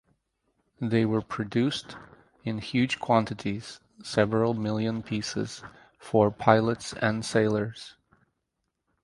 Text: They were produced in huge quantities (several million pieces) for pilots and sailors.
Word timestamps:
They 0.79 1.05
were 1.05 1.21
produced 1.21 1.95
in 2.43 2.57
huge 2.57 2.97
quantities 2.99 3.79
(several 4.01 4.55
million 4.55 5.03
pieces) 5.03 5.61
for 5.99 6.31
pilots 6.31 6.93
and 6.93 7.23
sailors. 7.23 7.97